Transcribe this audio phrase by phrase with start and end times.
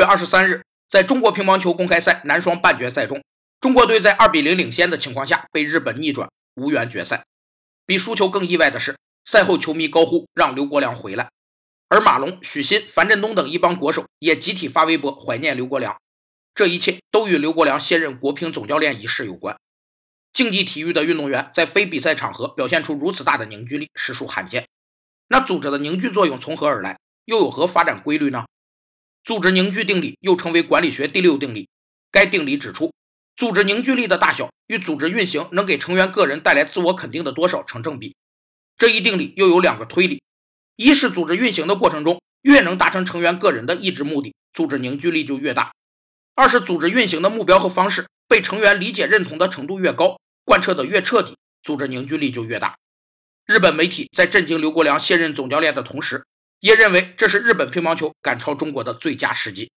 [0.00, 3.22] 月二十三日，在中国乒乓球公开赛男双半决赛中，
[3.60, 7.22] 中国队在二比零领先的情况下被日本逆转，无缘决赛。
[7.84, 11.28] 比输球更意外的是，赛后球迷高呼让刘国梁回来，
[11.88, 15.96] 而马龙、许昕、樊振东等一帮国手也集体发微博怀念刘国梁。
[16.54, 19.56] 这一切都与刘国梁卸任国乒总教练一事有关。
[20.32, 24.66] 竞技体育的运动员在非比赛场合表现出如此大的凝聚力，实属罕见。
[25.28, 26.98] 那组织的凝聚作用从何而来？
[27.26, 28.46] 又有何发展规律呢？
[29.24, 31.68] 组织凝聚定理又称为管理学第六定理。
[32.10, 32.92] 该定理指出，
[33.36, 38.16] 组织凝聚力的大小与组织运行能给成员个人带来自我肯定的多少成正比。
[38.76, 40.22] 这一定理又有两个推理：
[40.76, 45.72] 一是组织运行的过程中，越能达成成员个人的意志目的，组织凝聚力就越大；
[46.34, 52.76] 二是组织运行的目标和方式被成员理解认同的程度越高，贯彻的越彻底，组织凝聚力就越大。
[53.46, 56.24] 日本媒体在震惊刘国梁卸任总教练的同时，
[56.60, 59.70] 也认为这是日本乒乓球赶超中国的最佳时机。